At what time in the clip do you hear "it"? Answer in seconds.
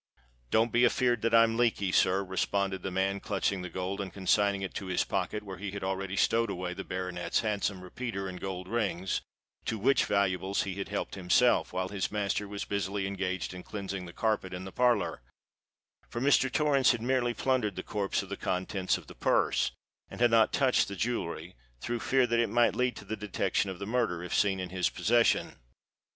4.63-4.73, 22.39-22.49